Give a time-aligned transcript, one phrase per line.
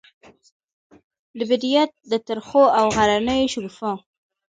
[1.37, 3.91] د بیدیا د ترخو او غرنیو شګوفو،